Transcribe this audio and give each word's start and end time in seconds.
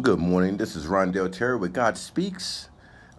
Good 0.00 0.20
morning. 0.20 0.56
This 0.56 0.74
is 0.74 0.86
Rondell 0.86 1.30
Terry 1.30 1.58
with 1.58 1.74
God 1.74 1.98
Speaks. 1.98 2.70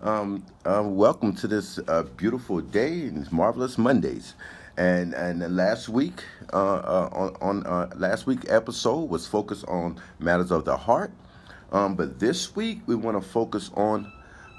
Um, 0.01 0.43
uh, 0.65 0.81
welcome 0.83 1.35
to 1.35 1.47
this 1.47 1.79
uh, 1.87 2.01
beautiful 2.17 2.61
day 2.61 3.01
and 3.03 3.31
marvelous 3.31 3.77
Mondays. 3.77 4.33
And 4.75 5.13
and 5.13 5.55
last 5.55 5.87
week, 5.87 6.23
uh, 6.51 6.57
uh, 6.57 7.09
on, 7.13 7.35
on 7.41 7.67
uh, 7.67 7.91
last 7.95 8.25
week 8.25 8.45
episode 8.49 9.07
was 9.07 9.27
focused 9.27 9.65
on 9.67 10.01
matters 10.17 10.49
of 10.49 10.65
the 10.65 10.75
heart. 10.75 11.11
Um, 11.71 11.93
but 11.93 12.19
this 12.19 12.55
week 12.55 12.79
we 12.87 12.95
want 12.95 13.21
to 13.21 13.29
focus 13.29 13.69
on 13.75 14.11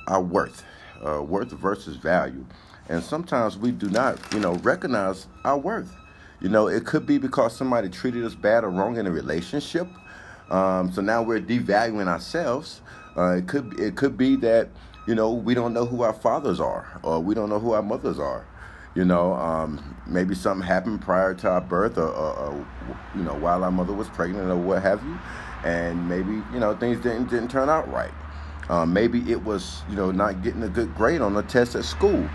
our 0.06 0.22
worth, 0.22 0.62
uh, 1.04 1.20
worth 1.20 1.50
versus 1.50 1.96
value. 1.96 2.46
And 2.88 3.02
sometimes 3.02 3.58
we 3.58 3.72
do 3.72 3.90
not, 3.90 4.20
you 4.32 4.38
know, 4.38 4.54
recognize 4.58 5.26
our 5.44 5.58
worth. 5.58 5.92
You 6.40 6.48
know, 6.48 6.68
it 6.68 6.86
could 6.86 7.06
be 7.06 7.18
because 7.18 7.56
somebody 7.56 7.88
treated 7.88 8.24
us 8.24 8.36
bad 8.36 8.62
or 8.62 8.70
wrong 8.70 8.98
in 8.98 9.08
a 9.08 9.10
relationship 9.10 9.88
um, 10.50 10.92
so 10.92 11.00
now 11.00 11.22
we're 11.22 11.40
devaluing 11.40 12.06
ourselves. 12.06 12.80
Uh, 13.16 13.36
it 13.36 13.46
could 13.46 13.78
it 13.78 13.96
could 13.96 14.16
be 14.16 14.36
that 14.36 14.68
you 15.06 15.14
know 15.14 15.32
we 15.32 15.54
don't 15.54 15.72
know 15.72 15.86
who 15.86 16.02
our 16.02 16.12
fathers 16.12 16.60
are, 16.60 17.00
or 17.02 17.20
we 17.20 17.34
don't 17.34 17.48
know 17.48 17.58
who 17.58 17.72
our 17.72 17.82
mothers 17.82 18.18
are. 18.18 18.46
You 18.94 19.04
know, 19.04 19.34
um, 19.34 19.96
maybe 20.06 20.36
something 20.36 20.66
happened 20.66 21.02
prior 21.02 21.34
to 21.34 21.48
our 21.48 21.60
birth, 21.60 21.98
or, 21.98 22.08
or, 22.08 22.32
or, 22.34 22.66
you 23.14 23.22
know 23.22 23.34
while 23.34 23.64
our 23.64 23.70
mother 23.70 23.92
was 23.92 24.08
pregnant, 24.08 24.50
or 24.50 24.56
what 24.56 24.82
have 24.82 25.02
you, 25.02 25.18
and 25.64 26.08
maybe 26.08 26.32
you 26.52 26.60
know 26.60 26.76
things 26.76 27.00
didn't 27.00 27.30
didn't 27.30 27.50
turn 27.50 27.68
out 27.68 27.90
right. 27.92 28.12
Um, 28.68 28.92
maybe 28.92 29.30
it 29.30 29.44
was 29.44 29.82
you 29.88 29.96
know 29.96 30.10
not 30.10 30.42
getting 30.42 30.62
a 30.62 30.68
good 30.68 30.94
grade 30.94 31.20
on 31.20 31.36
a 31.36 31.42
test 31.42 31.74
at 31.74 31.84
school. 31.84 32.28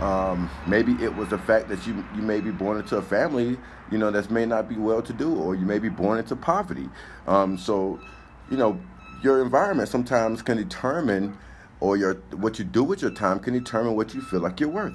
Um, 0.00 0.50
maybe 0.66 0.92
it 1.02 1.14
was 1.14 1.28
the 1.28 1.38
fact 1.38 1.68
that 1.68 1.86
you 1.86 2.04
you 2.14 2.22
may 2.22 2.40
be 2.40 2.50
born 2.50 2.78
into 2.78 2.96
a 2.96 3.02
family, 3.02 3.56
you 3.90 3.98
know, 3.98 4.10
that 4.10 4.30
may 4.30 4.44
not 4.44 4.68
be 4.68 4.76
well 4.76 5.00
to 5.02 5.12
do, 5.12 5.34
or 5.34 5.54
you 5.54 5.64
may 5.64 5.78
be 5.78 5.88
born 5.88 6.18
into 6.18 6.36
poverty. 6.36 6.88
Um, 7.26 7.56
so, 7.56 7.98
you 8.50 8.56
know, 8.56 8.78
your 9.22 9.42
environment 9.42 9.88
sometimes 9.88 10.42
can 10.42 10.58
determine, 10.58 11.38
or 11.80 11.96
your 11.96 12.14
what 12.36 12.58
you 12.58 12.64
do 12.64 12.84
with 12.84 13.00
your 13.00 13.10
time 13.10 13.38
can 13.38 13.54
determine 13.54 13.96
what 13.96 14.14
you 14.14 14.20
feel 14.20 14.40
like 14.40 14.60
you're 14.60 14.68
worth. 14.68 14.94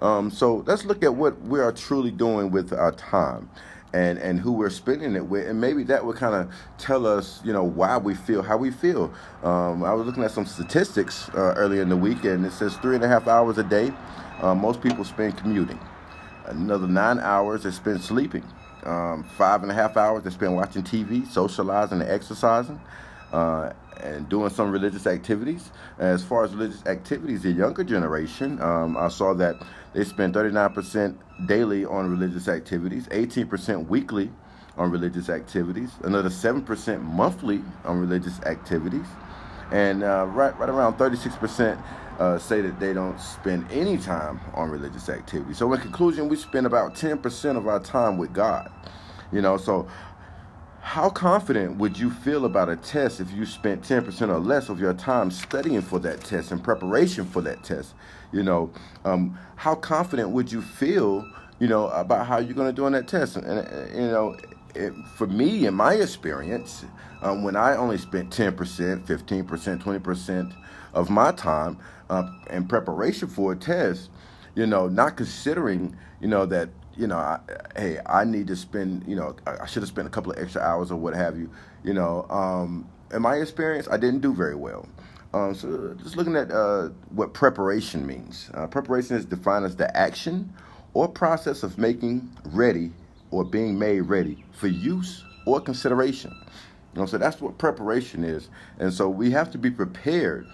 Um, 0.00 0.30
so 0.30 0.64
let's 0.66 0.84
look 0.84 1.04
at 1.04 1.14
what 1.14 1.40
we 1.42 1.60
are 1.60 1.70
truly 1.70 2.10
doing 2.10 2.50
with 2.50 2.72
our 2.72 2.92
time 2.92 3.48
and 3.92 4.18
and 4.18 4.40
who 4.40 4.52
we're 4.52 4.70
spending 4.70 5.14
it 5.16 5.26
with, 5.26 5.46
and 5.48 5.60
maybe 5.60 5.82
that 5.84 6.04
would 6.04 6.16
kind 6.16 6.34
of 6.34 6.52
tell 6.78 7.06
us, 7.06 7.40
you 7.44 7.52
know, 7.52 7.64
why 7.64 7.98
we 7.98 8.14
feel 8.14 8.42
how 8.42 8.56
we 8.56 8.70
feel. 8.70 9.12
Um, 9.42 9.84
I 9.84 9.92
was 9.92 10.06
looking 10.06 10.24
at 10.24 10.30
some 10.30 10.46
statistics 10.46 11.28
uh, 11.30 11.54
earlier 11.56 11.82
in 11.82 11.88
the 11.88 11.96
week, 11.96 12.24
and 12.24 12.44
it 12.46 12.52
says 12.52 12.76
three 12.76 12.94
and 12.94 13.04
a 13.04 13.08
half 13.08 13.28
hours 13.28 13.58
a 13.58 13.64
day 13.64 13.92
uh, 14.42 14.54
most 14.54 14.82
people 14.82 15.04
spend 15.04 15.36
commuting. 15.38 15.78
Another 16.46 16.88
nine 16.88 17.20
hours 17.20 17.62
they 17.62 17.70
spend 17.70 18.02
sleeping. 18.02 18.44
Um, 18.84 19.22
five 19.38 19.62
and 19.62 19.70
a 19.70 19.74
half 19.74 19.96
hours 19.96 20.24
they 20.24 20.30
spend 20.30 20.56
watching 20.56 20.82
TV, 20.82 21.26
socializing, 21.28 22.00
and 22.00 22.10
exercising, 22.10 22.80
uh, 23.32 23.72
and 24.02 24.28
doing 24.28 24.50
some 24.50 24.70
religious 24.70 25.06
activities. 25.06 25.70
As 25.98 26.24
far 26.24 26.44
as 26.44 26.52
religious 26.54 26.84
activities, 26.86 27.42
the 27.42 27.52
younger 27.52 27.84
generation, 27.84 28.60
um, 28.60 28.96
I 28.96 29.08
saw 29.08 29.34
that 29.34 29.56
they 29.94 30.04
spend 30.04 30.34
39% 30.34 31.16
daily 31.46 31.84
on 31.84 32.10
religious 32.10 32.48
activities, 32.48 33.06
18% 33.08 33.88
weekly 33.88 34.30
on 34.76 34.90
religious 34.90 35.28
activities, 35.28 35.90
another 36.02 36.30
7% 36.30 37.02
monthly 37.02 37.62
on 37.84 38.00
religious 38.00 38.40
activities, 38.42 39.06
and 39.70 40.02
uh, 40.02 40.26
right, 40.28 40.58
right 40.58 40.68
around 40.68 40.98
36% 40.98 41.82
uh, 42.18 42.38
say 42.38 42.60
that 42.60 42.78
they 42.78 42.92
don't 42.92 43.18
spend 43.20 43.66
any 43.70 43.96
time 43.98 44.40
on 44.54 44.70
religious 44.70 45.08
activity. 45.08 45.54
So, 45.54 45.72
in 45.72 45.80
conclusion, 45.80 46.28
we 46.28 46.36
spend 46.36 46.66
about 46.66 46.94
10% 46.94 47.56
of 47.56 47.66
our 47.66 47.80
time 47.80 48.18
with 48.18 48.32
God. 48.32 48.70
You 49.32 49.40
know, 49.40 49.56
so 49.56 49.88
how 50.82 51.08
confident 51.08 51.78
would 51.78 51.96
you 51.96 52.10
feel 52.10 52.44
about 52.44 52.68
a 52.68 52.74
test 52.74 53.20
if 53.20 53.30
you 53.32 53.46
spent 53.46 53.82
10% 53.82 54.28
or 54.28 54.40
less 54.40 54.68
of 54.68 54.80
your 54.80 54.92
time 54.92 55.30
studying 55.30 55.80
for 55.80 56.00
that 56.00 56.22
test 56.24 56.50
and 56.50 56.62
preparation 56.62 57.24
for 57.24 57.40
that 57.40 57.62
test? 57.62 57.94
You 58.32 58.42
know, 58.42 58.72
um, 59.04 59.38
how 59.54 59.76
confident 59.76 60.30
would 60.30 60.50
you 60.50 60.60
feel, 60.60 61.24
you 61.60 61.68
know, 61.68 61.86
about 61.90 62.26
how 62.26 62.38
you're 62.38 62.54
going 62.54 62.66
to 62.66 62.72
do 62.72 62.84
on 62.84 62.92
that 62.92 63.06
test? 63.06 63.36
And, 63.36 63.46
and 63.46 63.94
you 63.94 64.10
know, 64.10 64.36
it, 64.74 64.92
for 65.14 65.28
me, 65.28 65.66
in 65.66 65.74
my 65.74 65.94
experience, 65.94 66.84
um, 67.22 67.44
when 67.44 67.54
I 67.54 67.76
only 67.76 67.96
spent 67.96 68.30
10%, 68.30 69.06
15%, 69.06 69.82
20% 69.82 70.54
of 70.94 71.10
my 71.10 71.30
time 71.30 71.78
uh, 72.10 72.28
in 72.50 72.66
preparation 72.66 73.28
for 73.28 73.52
a 73.52 73.56
test, 73.56 74.10
you 74.56 74.66
know, 74.66 74.88
not 74.88 75.16
considering, 75.16 75.96
you 76.20 76.26
know, 76.26 76.44
that, 76.46 76.68
you 76.96 77.06
know, 77.06 77.16
I, 77.16 77.40
hey, 77.76 77.98
I 78.06 78.24
need 78.24 78.46
to 78.48 78.56
spend, 78.56 79.04
you 79.06 79.16
know, 79.16 79.34
I 79.46 79.66
should 79.66 79.82
have 79.82 79.88
spent 79.88 80.06
a 80.06 80.10
couple 80.10 80.32
of 80.32 80.38
extra 80.38 80.60
hours 80.60 80.90
or 80.90 80.96
what 80.96 81.14
have 81.14 81.38
you, 81.38 81.50
you 81.84 81.94
know. 81.94 82.26
Um, 82.28 82.88
in 83.12 83.22
my 83.22 83.36
experience, 83.36 83.88
I 83.90 83.96
didn't 83.96 84.20
do 84.20 84.34
very 84.34 84.54
well. 84.54 84.88
Um, 85.34 85.54
so 85.54 85.96
just 86.02 86.16
looking 86.16 86.36
at 86.36 86.50
uh, 86.50 86.90
what 87.10 87.32
preparation 87.32 88.06
means. 88.06 88.50
Uh, 88.54 88.66
preparation 88.66 89.16
is 89.16 89.24
defined 89.24 89.64
as 89.64 89.76
the 89.76 89.94
action 89.96 90.52
or 90.94 91.08
process 91.08 91.62
of 91.62 91.78
making 91.78 92.30
ready 92.46 92.92
or 93.30 93.44
being 93.44 93.78
made 93.78 94.02
ready 94.02 94.44
for 94.52 94.66
use 94.66 95.24
or 95.46 95.60
consideration. 95.60 96.34
You 96.94 97.00
know, 97.00 97.06
so 97.06 97.16
that's 97.16 97.40
what 97.40 97.56
preparation 97.56 98.24
is. 98.24 98.50
And 98.78 98.92
so 98.92 99.08
we 99.08 99.30
have 99.30 99.50
to 99.52 99.58
be 99.58 99.70
prepared, 99.70 100.46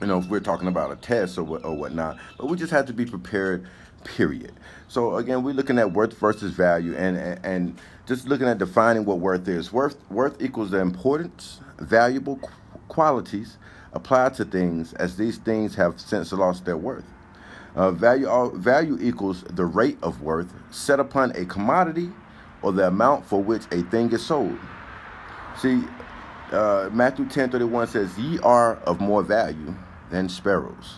you 0.00 0.08
know, 0.08 0.18
if 0.18 0.26
we're 0.26 0.40
talking 0.40 0.66
about 0.66 0.90
a 0.90 0.96
test 0.96 1.38
or, 1.38 1.44
what, 1.44 1.64
or 1.64 1.76
whatnot, 1.76 2.18
but 2.36 2.46
we 2.46 2.56
just 2.56 2.72
have 2.72 2.86
to 2.86 2.92
be 2.92 3.06
prepared, 3.06 3.68
period. 4.04 4.52
So 4.88 5.16
again, 5.16 5.42
we're 5.42 5.54
looking 5.54 5.78
at 5.78 5.92
worth 5.92 6.16
versus 6.18 6.52
value 6.52 6.94
and, 6.96 7.16
and, 7.44 7.80
just 8.06 8.28
looking 8.28 8.46
at 8.46 8.58
defining 8.58 9.06
what 9.06 9.18
worth 9.18 9.48
is. 9.48 9.72
Worth, 9.72 9.96
worth 10.10 10.40
equals 10.40 10.70
the 10.70 10.78
importance, 10.78 11.60
valuable 11.78 12.38
qualities 12.88 13.56
applied 13.94 14.34
to 14.34 14.44
things 14.44 14.92
as 14.94 15.16
these 15.16 15.38
things 15.38 15.74
have 15.76 15.98
since 15.98 16.30
lost 16.32 16.66
their 16.66 16.76
worth. 16.76 17.06
Uh, 17.74 17.90
value, 17.90 18.28
value 18.56 18.98
equals 19.00 19.42
the 19.44 19.64
rate 19.64 19.96
of 20.02 20.20
worth 20.20 20.52
set 20.70 21.00
upon 21.00 21.30
a 21.34 21.46
commodity 21.46 22.10
or 22.62 22.72
the 22.72 22.86
amount 22.86 23.24
for 23.24 23.42
which 23.42 23.62
a 23.72 23.82
thing 23.84 24.12
is 24.12 24.24
sold. 24.24 24.58
See, 25.58 25.82
uh, 26.52 26.88
Matthew 26.92 27.26
10 27.26 27.50
31 27.50 27.86
says, 27.88 28.18
Ye 28.18 28.38
are 28.40 28.76
of 28.84 29.00
more 29.00 29.22
value 29.22 29.74
than 30.10 30.28
sparrows. 30.28 30.96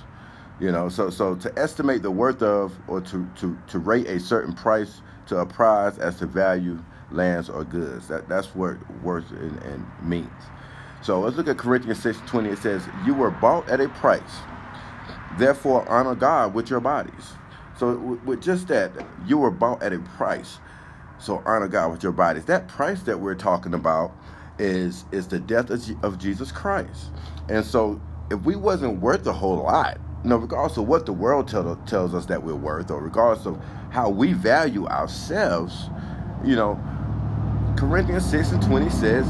You 0.59 0.73
know, 0.73 0.89
so 0.89 1.11
so 1.11 1.35
to 1.37 1.59
estimate 1.59 2.03
the 2.03 2.11
worth 2.11 2.43
of 2.43 2.75
or 2.89 3.01
to, 3.03 3.29
to, 3.41 3.59
to 3.69 3.79
rate 3.79 4.07
a 4.07 4.19
certain 4.19 4.55
price 4.55 5.03
to 5.27 5.39
a 5.39 5.47
prize 5.47 5.99
as 5.99 6.19
to 6.19 6.27
value 6.27 6.83
lands 7.11 7.49
or 7.49 7.65
goods. 7.65 8.09
That 8.09 8.29
that's 8.29 8.55
what 8.55 8.77
worth 9.03 9.31
and, 9.33 9.63
and 9.63 9.87
means. 10.03 10.31
So 11.03 11.21
let's 11.21 11.37
look 11.37 11.49
at 11.49 11.59
Corinthians 11.59 12.03
6 12.03 12.19
20. 12.27 12.49
It 12.51 12.59
says, 12.59 12.83
You 13.05 13.15
were 13.15 13.31
bought 13.31 13.69
at 13.69 13.81
a 13.81 13.89
price. 13.89 14.23
Therefore, 15.39 15.87
honor 15.89 16.15
God 16.15 16.55
with 16.55 16.71
your 16.71 16.81
bodies. 16.81 17.35
So, 17.79 18.19
with 18.25 18.43
just 18.43 18.69
that, 18.69 18.91
you 19.27 19.37
were 19.37 19.51
bought 19.51 19.83
at 19.83 19.93
a 19.93 19.99
price. 19.99 20.59
So, 21.19 21.43
honor 21.45 21.69
God 21.69 21.91
with 21.93 22.03
your 22.03 22.13
bodies. 22.13 22.47
That 22.47 22.69
price 22.69 23.03
that 23.03 23.21
we're 23.21 23.35
talking 23.35 23.75
about 23.75 24.13
is 24.59 25.05
is 25.13 25.29
the 25.29 25.39
death 25.39 25.71
of 25.71 26.19
Jesus 26.19 26.51
Christ. 26.51 27.11
And 27.51 27.65
so, 27.65 28.01
if 28.31 28.41
we 28.43 28.57
wasn't 28.57 29.01
worth 29.01 29.27
a 29.27 29.33
whole 29.33 29.59
lot, 29.63 29.99
you 30.27 30.31
know, 30.31 30.39
regardless 30.39 30.77
of 30.77 30.89
what 30.89 31.07
the 31.07 31.13
world 31.13 31.47
tell, 31.47 31.77
tells 31.87 32.13
us 32.13 32.27
that 32.27 32.43
we're 32.43 32.57
worth, 32.57 32.91
or 32.91 33.01
regardless 33.01 33.47
of 33.47 33.63
how 33.91 34.11
we 34.11 34.33
value 34.33 34.85
ourselves, 34.89 35.89
you 36.45 36.57
know, 36.57 36.81
Corinthians 37.79 38.29
6 38.29 38.51
and 38.51 38.63
20 38.65 38.91
says, 38.91 39.25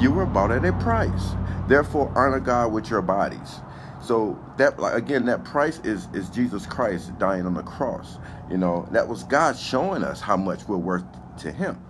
You 0.00 0.12
were 0.12 0.24
bought 0.24 0.52
at 0.52 0.64
a 0.64 0.72
price. 0.74 1.32
Therefore, 1.66 2.12
honor 2.14 2.38
God 2.38 2.72
with 2.72 2.88
your 2.88 3.02
bodies. 3.02 3.56
So 4.00 4.38
that 4.56 4.74
again, 4.94 5.26
that 5.26 5.44
price 5.44 5.80
is 5.80 6.06
is 6.14 6.30
Jesus 6.30 6.64
Christ 6.64 7.18
dying 7.18 7.44
on 7.44 7.54
the 7.54 7.64
cross. 7.64 8.18
You 8.48 8.58
know, 8.58 8.88
that 8.92 9.08
was 9.08 9.24
God 9.24 9.56
showing 9.56 10.04
us 10.04 10.20
how 10.20 10.36
much 10.36 10.68
we're 10.68 10.76
worth 10.76 11.02
to 11.38 11.50
Him. 11.50 11.82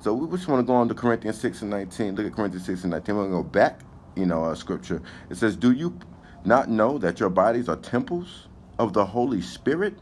So 0.00 0.14
we 0.14 0.30
just 0.36 0.46
want 0.46 0.60
to 0.60 0.64
go 0.64 0.74
on 0.74 0.86
to 0.86 0.94
Corinthians 0.94 1.40
6 1.40 1.62
and 1.62 1.72
19. 1.72 2.14
Look 2.14 2.26
at 2.26 2.36
Corinthians 2.36 2.66
6 2.66 2.84
and 2.84 2.92
19. 2.92 3.16
We're 3.16 3.22
going 3.22 3.32
to 3.32 3.42
go 3.42 3.42
back, 3.42 3.80
you 4.14 4.26
know, 4.26 4.44
uh, 4.44 4.54
scripture. 4.54 5.02
It 5.28 5.38
says, 5.38 5.56
Do 5.56 5.72
you 5.72 5.98
not 6.46 6.70
know 6.70 6.98
that 6.98 7.20
your 7.20 7.30
bodies 7.30 7.68
are 7.68 7.76
temples 7.76 8.48
of 8.78 8.92
the 8.92 9.06
Holy 9.06 9.42
Spirit 9.42 9.98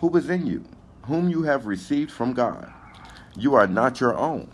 who 0.00 0.16
is 0.16 0.30
in 0.30 0.46
you, 0.46 0.64
whom 1.06 1.28
you 1.28 1.42
have 1.42 1.66
received 1.66 2.12
from 2.12 2.34
God? 2.34 2.72
You 3.36 3.54
are 3.54 3.66
not 3.66 4.00
your 4.00 4.16
own. 4.16 4.48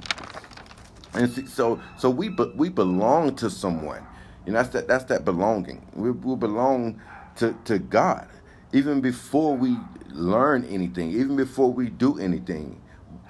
And 1.14 1.48
so, 1.48 1.80
so 1.98 2.10
we 2.10 2.28
we 2.56 2.68
belong 2.68 3.36
to 3.36 3.50
someone. 3.50 4.04
You 4.46 4.52
know, 4.52 4.58
that's 4.58 4.70
that 4.70 4.88
that's 4.88 5.04
that 5.04 5.24
belonging. 5.24 5.86
We, 5.94 6.10
we 6.10 6.36
belong 6.36 7.00
to, 7.36 7.56
to 7.66 7.78
God. 7.78 8.28
Even 8.72 9.00
before 9.00 9.56
we 9.56 9.76
learn 10.10 10.64
anything, 10.64 11.10
even 11.10 11.36
before 11.36 11.72
we 11.72 11.88
do 11.90 12.18
anything, 12.18 12.80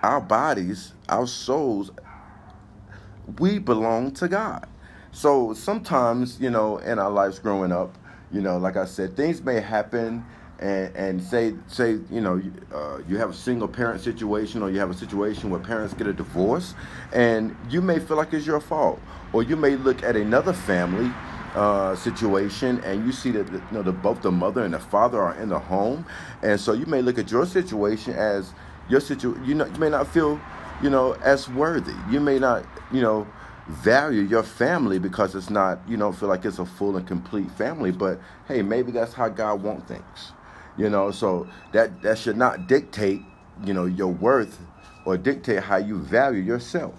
our 0.02 0.20
bodies, 0.20 0.94
our 1.08 1.26
souls, 1.26 1.90
we 3.38 3.58
belong 3.58 4.12
to 4.12 4.28
God. 4.28 4.66
So 5.12 5.54
sometimes, 5.54 6.40
you 6.40 6.50
know, 6.50 6.78
in 6.78 6.98
our 6.98 7.10
lives 7.10 7.38
growing 7.38 7.72
up, 7.72 7.96
you 8.34 8.40
know, 8.40 8.58
like 8.58 8.76
I 8.76 8.84
said, 8.84 9.16
things 9.16 9.40
may 9.42 9.60
happen 9.60 10.24
and, 10.58 10.96
and 10.96 11.22
say 11.22 11.54
say 11.68 11.98
you 12.10 12.20
know 12.20 12.40
uh, 12.72 12.98
you 13.08 13.16
have 13.16 13.30
a 13.30 13.34
single 13.34 13.68
parent 13.68 14.00
situation 14.00 14.62
or 14.62 14.70
you 14.70 14.78
have 14.78 14.90
a 14.90 14.94
situation 14.94 15.50
where 15.50 15.60
parents 15.60 15.94
get 15.94 16.06
a 16.06 16.12
divorce 16.12 16.74
and 17.12 17.56
you 17.68 17.80
may 17.80 17.98
feel 17.98 18.16
like 18.16 18.32
it's 18.32 18.46
your 18.46 18.60
fault 18.60 19.00
or 19.32 19.42
you 19.42 19.56
may 19.56 19.74
look 19.74 20.04
at 20.04 20.14
another 20.14 20.52
family 20.52 21.10
uh, 21.56 21.96
situation 21.96 22.80
and 22.84 23.04
you 23.04 23.10
see 23.10 23.32
that 23.32 23.50
you 23.50 23.60
know 23.72 23.82
the, 23.82 23.90
both 23.90 24.22
the 24.22 24.30
mother 24.30 24.64
and 24.64 24.74
the 24.74 24.78
father 24.78 25.20
are 25.20 25.34
in 25.40 25.48
the 25.48 25.58
home 25.58 26.06
and 26.42 26.60
so 26.60 26.72
you 26.72 26.86
may 26.86 27.02
look 27.02 27.18
at 27.18 27.32
your 27.32 27.44
situation 27.44 28.12
as 28.12 28.52
your 28.88 29.00
situation 29.00 29.44
you 29.44 29.54
know 29.56 29.66
you 29.66 29.78
may 29.78 29.88
not 29.88 30.06
feel 30.06 30.40
you 30.82 30.90
know 30.90 31.12
as 31.22 31.48
worthy. 31.48 31.94
You 32.10 32.20
may 32.20 32.38
not 32.38 32.64
you 32.92 33.00
know 33.00 33.26
value 33.68 34.22
your 34.22 34.42
family 34.42 34.98
because 34.98 35.34
it's 35.34 35.50
not 35.50 35.80
you 35.88 35.96
don't 35.96 36.14
feel 36.14 36.28
like 36.28 36.44
it's 36.44 36.58
a 36.58 36.66
full 36.66 36.96
and 36.96 37.06
complete 37.06 37.50
family 37.52 37.90
but 37.90 38.20
hey 38.46 38.60
maybe 38.60 38.92
that's 38.92 39.14
how 39.14 39.28
god 39.28 39.62
wants 39.62 39.88
things 39.88 40.32
you 40.76 40.90
know? 40.90 41.10
So 41.10 41.48
that 41.72 42.02
that 42.02 42.18
should 42.18 42.36
not 42.36 42.66
dictate 42.66 43.22
you 43.64 43.74
know 43.74 43.86
your 43.86 44.08
worth 44.08 44.60
or 45.04 45.16
dictate 45.16 45.62
how 45.62 45.76
you 45.76 45.98
value 45.98 46.40
yourself. 46.40 46.94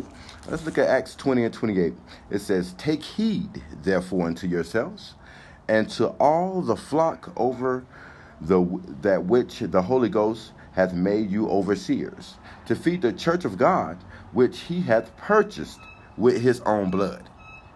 Let's 0.47 0.63
look 0.63 0.77
at 0.77 0.87
acts 0.87 1.15
20 1.15 1.45
and 1.45 1.53
28 1.53 1.93
it 2.29 2.39
says 2.39 2.73
take 2.77 3.03
heed 3.03 3.63
therefore 3.81 4.27
unto 4.27 4.47
yourselves 4.47 5.15
and 5.67 5.89
to 5.89 6.09
all 6.19 6.61
the 6.61 6.75
flock 6.75 7.33
over 7.35 7.83
the 8.41 8.63
that 9.01 9.25
which 9.25 9.59
the 9.59 9.81
holy 9.81 10.09
ghost 10.09 10.51
hath 10.73 10.93
made 10.93 11.31
you 11.31 11.49
overseers 11.49 12.35
to 12.67 12.75
feed 12.75 13.01
the 13.01 13.11
church 13.11 13.43
of 13.43 13.57
god 13.57 13.97
which 14.33 14.59
he 14.61 14.81
hath 14.81 15.15
purchased 15.17 15.79
with 16.17 16.41
his 16.41 16.61
own 16.61 16.89
blood, 16.89 17.29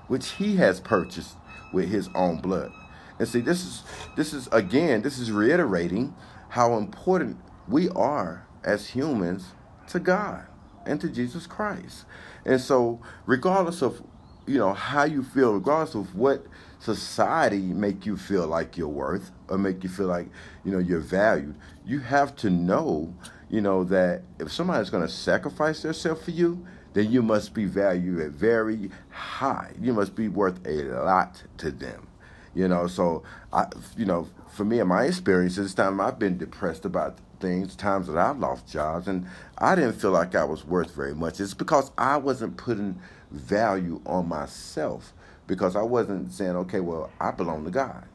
which 0.07 0.31
he 0.31 0.57
has 0.57 0.79
purchased 0.79 1.35
with 1.73 1.89
his 1.89 2.09
own 2.15 2.37
blood. 2.37 2.71
And 3.17 3.27
see, 3.27 3.41
this 3.41 3.63
is 3.63 3.83
this 4.15 4.33
is 4.33 4.47
again, 4.51 5.01
this 5.01 5.19
is 5.19 5.31
reiterating 5.31 6.15
how 6.49 6.77
important 6.77 7.37
we 7.67 7.89
are 7.89 8.45
as 8.63 8.89
humans 8.89 9.53
to 9.87 9.99
God 9.99 10.45
and 10.85 10.99
to 11.01 11.09
Jesus 11.09 11.45
Christ. 11.45 12.05
And 12.45 12.59
so, 12.59 13.01
regardless 13.25 13.81
of 13.81 14.01
you 14.47 14.57
know 14.57 14.73
how 14.73 15.03
you 15.03 15.23
feel, 15.23 15.53
regardless 15.53 15.95
of 15.95 16.15
what 16.15 16.45
society 16.79 17.59
make 17.59 18.05
you 18.05 18.15
feel 18.15 18.47
like 18.47 18.77
you're 18.77 18.87
worth 18.87 19.31
or 19.49 19.57
make 19.57 19.83
you 19.83 19.89
feel 19.89 20.07
like 20.07 20.29
you 20.63 20.71
know 20.71 20.79
you're 20.79 20.99
valued, 20.99 21.55
you 21.85 21.99
have 21.99 22.35
to 22.37 22.49
know 22.49 23.13
you 23.49 23.61
know 23.61 23.83
that 23.83 24.21
if 24.39 24.51
somebody's 24.51 24.89
going 24.89 25.05
to 25.05 25.11
sacrifice 25.11 25.81
themselves 25.81 26.23
for 26.23 26.31
you, 26.31 26.65
then 26.93 27.11
you 27.11 27.21
must 27.21 27.53
be 27.53 27.65
valued 27.65 28.33
very 28.33 28.89
high. 29.11 29.73
You 29.79 29.93
must 29.93 30.15
be 30.15 30.27
worth 30.27 30.65
a 30.65 30.83
lot 30.83 31.43
to 31.57 31.71
them. 31.71 32.07
You 32.55 32.67
know, 32.67 32.87
so 32.87 33.23
I, 33.53 33.67
you 33.95 34.05
know, 34.05 34.27
for 34.47 34.65
me, 34.65 34.79
in 34.79 34.87
my 34.87 35.05
experience, 35.05 35.55
this 35.55 35.73
time 35.73 36.01
I've 36.01 36.19
been 36.19 36.37
depressed 36.37 36.83
about 36.85 37.17
things, 37.39 37.75
times 37.75 38.07
that 38.07 38.17
I've 38.17 38.39
lost 38.39 38.67
jobs, 38.67 39.07
and 39.07 39.25
I 39.57 39.75
didn't 39.75 39.93
feel 39.93 40.11
like 40.11 40.35
I 40.35 40.43
was 40.43 40.65
worth 40.65 40.93
very 40.93 41.15
much. 41.15 41.39
It's 41.39 41.53
because 41.53 41.91
I 41.97 42.17
wasn't 42.17 42.57
putting 42.57 42.99
value 43.31 44.01
on 44.05 44.27
myself 44.27 45.13
because 45.47 45.75
I 45.75 45.81
wasn't 45.81 46.31
saying, 46.31 46.55
okay, 46.55 46.79
well, 46.79 47.11
I 47.19 47.31
belong 47.31 47.65
to 47.65 47.71
God. 47.71 48.05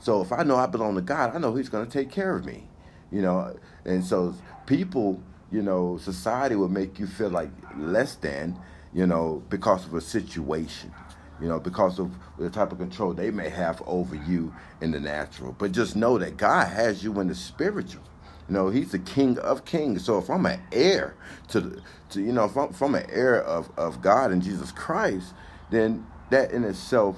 So 0.00 0.20
if 0.20 0.32
I 0.32 0.42
know 0.42 0.56
I 0.56 0.66
belong 0.66 0.96
to 0.96 1.00
God, 1.00 1.34
I 1.34 1.38
know 1.38 1.54
He's 1.54 1.68
going 1.68 1.86
to 1.86 1.90
take 1.90 2.10
care 2.10 2.36
of 2.36 2.44
me. 2.44 2.68
You 3.10 3.22
know, 3.22 3.56
and 3.84 4.04
so 4.04 4.34
people 4.66 5.20
you 5.50 5.62
know, 5.62 5.98
society 5.98 6.56
will 6.56 6.68
make 6.68 6.98
you 6.98 7.06
feel 7.06 7.30
like 7.30 7.50
less 7.76 8.16
than, 8.16 8.58
you 8.92 9.06
know, 9.06 9.42
because 9.48 9.86
of 9.86 9.94
a 9.94 10.00
situation, 10.00 10.92
you 11.40 11.48
know, 11.48 11.60
because 11.60 11.98
of 11.98 12.10
the 12.38 12.50
type 12.50 12.72
of 12.72 12.78
control 12.78 13.12
they 13.12 13.30
may 13.30 13.48
have 13.48 13.82
over 13.86 14.14
you 14.14 14.54
in 14.80 14.90
the 14.90 15.00
natural. 15.00 15.54
But 15.58 15.72
just 15.72 15.96
know 15.96 16.18
that 16.18 16.36
God 16.36 16.68
has 16.68 17.04
you 17.04 17.18
in 17.20 17.28
the 17.28 17.34
spiritual. 17.34 18.02
You 18.48 18.54
know, 18.54 18.68
He's 18.68 18.92
the 18.92 18.98
King 18.98 19.38
of 19.38 19.64
Kings. 19.64 20.04
So 20.04 20.18
if 20.18 20.28
I'm 20.28 20.44
an 20.46 20.60
heir 20.72 21.14
to, 21.48 21.80
to 22.10 22.20
you 22.20 22.32
know, 22.32 22.44
if 22.44 22.56
I'm, 22.56 22.74
I'm 22.80 22.94
an 22.94 23.06
heir 23.10 23.42
of, 23.42 23.70
of 23.78 24.02
God 24.02 24.32
and 24.32 24.42
Jesus 24.42 24.72
Christ, 24.72 25.32
then 25.70 26.06
that 26.30 26.50
in 26.52 26.64
itself 26.64 27.16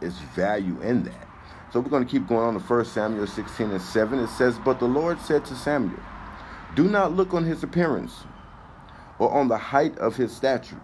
is 0.00 0.14
value 0.34 0.80
in 0.80 1.04
that. 1.04 1.28
So 1.72 1.80
we're 1.80 1.90
going 1.90 2.04
to 2.04 2.10
keep 2.10 2.26
going 2.26 2.40
on 2.40 2.54
to 2.54 2.60
1 2.60 2.84
Samuel 2.86 3.26
16 3.26 3.70
and 3.70 3.82
7. 3.82 4.18
It 4.18 4.28
says, 4.28 4.58
But 4.64 4.78
the 4.78 4.86
Lord 4.86 5.20
said 5.20 5.44
to 5.46 5.54
Samuel, 5.54 6.00
do 6.76 6.84
not 6.84 7.16
look 7.16 7.32
on 7.32 7.44
his 7.44 7.62
appearance 7.62 8.12
or 9.18 9.32
on 9.32 9.48
the 9.48 9.56
height 9.56 9.96
of 9.98 10.14
his 10.14 10.30
stature, 10.30 10.80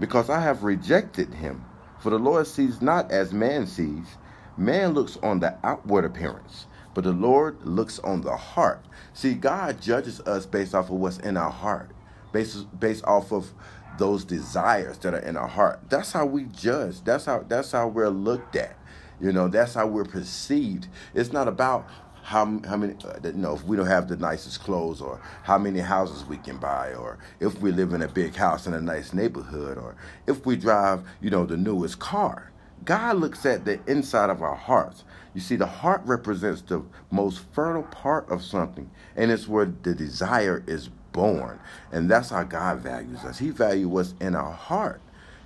because 0.00 0.28
I 0.28 0.40
have 0.40 0.64
rejected 0.64 1.32
him. 1.32 1.64
For 2.00 2.10
the 2.10 2.18
Lord 2.18 2.48
sees 2.48 2.82
not 2.82 3.12
as 3.12 3.32
man 3.32 3.68
sees. 3.68 4.18
Man 4.56 4.92
looks 4.92 5.16
on 5.22 5.38
the 5.38 5.56
outward 5.62 6.04
appearance, 6.04 6.66
but 6.92 7.04
the 7.04 7.12
Lord 7.12 7.64
looks 7.64 8.00
on 8.00 8.22
the 8.22 8.36
heart. 8.36 8.84
See, 9.14 9.34
God 9.34 9.80
judges 9.80 10.20
us 10.22 10.44
based 10.44 10.74
off 10.74 10.90
of 10.90 10.96
what's 10.96 11.18
in 11.18 11.36
our 11.36 11.50
heart, 11.50 11.92
based, 12.32 12.66
based 12.80 13.04
off 13.04 13.32
of 13.32 13.54
those 13.98 14.24
desires 14.24 14.98
that 14.98 15.14
are 15.14 15.20
in 15.20 15.36
our 15.36 15.46
heart. 15.46 15.88
That's 15.88 16.10
how 16.10 16.26
we 16.26 16.46
judge. 16.46 17.04
That's 17.04 17.26
how 17.26 17.44
that's 17.46 17.70
how 17.70 17.86
we're 17.86 18.08
looked 18.08 18.56
at. 18.56 18.76
You 19.20 19.30
know, 19.32 19.46
that's 19.46 19.74
how 19.74 19.86
we're 19.86 20.04
perceived. 20.04 20.88
It's 21.14 21.32
not 21.32 21.46
about 21.46 21.86
how 22.22 22.60
how 22.66 22.76
many 22.76 22.94
uh, 23.04 23.18
you 23.24 23.32
know 23.32 23.54
if 23.54 23.64
we 23.64 23.76
don't 23.76 23.86
have 23.86 24.08
the 24.08 24.16
nicest 24.16 24.60
clothes 24.62 25.00
or 25.00 25.20
how 25.42 25.58
many 25.58 25.80
houses 25.80 26.24
we 26.24 26.36
can 26.38 26.56
buy 26.56 26.94
or 26.94 27.18
if 27.40 27.60
we 27.60 27.72
live 27.72 27.92
in 27.92 28.02
a 28.02 28.08
big 28.08 28.34
house 28.34 28.66
in 28.66 28.74
a 28.74 28.80
nice 28.80 29.12
neighborhood 29.12 29.76
or 29.76 29.96
if 30.26 30.46
we 30.46 30.56
drive 30.56 31.02
you 31.20 31.30
know 31.30 31.44
the 31.44 31.56
newest 31.56 31.98
car. 31.98 32.50
God 32.84 33.16
looks 33.18 33.46
at 33.46 33.64
the 33.64 33.78
inside 33.86 34.28
of 34.28 34.42
our 34.42 34.56
hearts. 34.56 35.04
You 35.34 35.40
see 35.40 35.54
the 35.54 35.66
heart 35.66 36.02
represents 36.04 36.62
the 36.62 36.82
most 37.12 37.44
fertile 37.52 37.84
part 37.84 38.28
of 38.30 38.42
something 38.42 38.90
and 39.16 39.30
it's 39.30 39.48
where 39.48 39.66
the 39.66 39.94
desire 39.94 40.64
is 40.66 40.88
born 41.12 41.58
and 41.92 42.10
that's 42.10 42.30
how 42.30 42.44
god 42.44 42.78
values 42.78 43.24
us. 43.24 43.38
He 43.38 43.50
values 43.50 43.86
what's 43.86 44.14
in 44.20 44.34
our 44.34 44.52
heart 44.52 45.00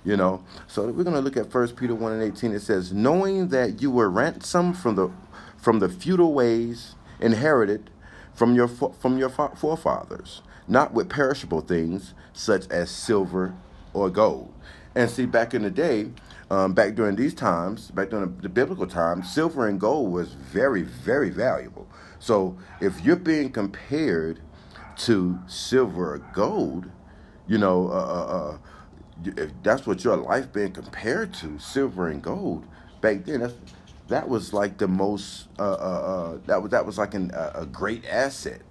you 0.05 0.15
know? 0.15 0.41
So 0.67 0.85
we're 0.85 1.03
going 1.03 1.15
to 1.15 1.21
look 1.21 1.37
at 1.37 1.51
first 1.51 1.75
peter 1.75 1.93
1 1.93 2.13
and 2.13 2.23
18 2.23 2.53
it 2.53 2.61
says 2.61 2.93
knowing 2.93 3.49
that 3.49 3.81
you 3.81 3.91
were 3.91 4.09
ransomed 4.09 4.77
from 4.77 4.95
the 4.95 5.09
from 5.57 5.79
the 5.79 5.89
feudal 5.89 6.33
ways 6.33 6.95
inherited 7.19 7.89
from 8.33 8.53
your 8.53 8.67
from 8.67 9.17
your 9.17 9.29
forefathers, 9.29 10.41
not 10.67 10.93
with 10.93 11.09
perishable 11.09 11.61
things 11.61 12.13
such 12.33 12.67
as 12.69 12.91
silver 12.91 13.55
or 13.93 14.09
gold. 14.09 14.53
And 14.93 15.09
see, 15.09 15.25
back 15.25 15.53
in 15.53 15.63
the 15.63 15.71
day, 15.71 16.11
um, 16.49 16.73
back 16.73 16.95
during 16.95 17.15
these 17.15 17.33
times, 17.33 17.91
back 17.91 18.09
during 18.09 18.37
the, 18.37 18.49
biblical 18.49 18.87
times, 18.87 19.31
silver 19.31 19.67
and 19.67 19.79
gold 19.79 20.11
was 20.11 20.33
very, 20.33 20.83
very 20.83 21.29
valuable. 21.29 21.87
So 22.19 22.57
if 22.79 23.01
you're 23.01 23.15
being 23.15 23.51
compared 23.51 24.39
to 24.97 25.39
silver 25.47 26.13
or 26.13 26.17
gold, 26.33 26.89
you 27.47 27.57
know, 27.57 27.89
uh, 27.89 27.91
uh, 27.91 28.53
uh 28.53 28.57
if 29.25 29.51
that's 29.63 29.87
what 29.87 30.03
your 30.03 30.15
life 30.15 30.53
being 30.53 30.71
compared 30.71 31.33
to, 31.35 31.57
silver 31.57 32.07
and 32.07 32.21
gold, 32.21 32.65
back 33.01 33.25
then, 33.25 33.39
that's 33.39 33.55
that 34.07 34.29
was 34.29 34.53
like 34.53 34.77
the 34.77 34.87
most 34.87 35.47
uh, 35.59 35.63
uh, 35.63 35.75
uh, 35.75 36.37
that 36.45 36.61
was 36.61 36.71
that 36.71 36.85
was 36.85 36.97
like 36.97 37.13
an, 37.13 37.31
a 37.33 37.65
great 37.65 38.05
asset 38.05 38.61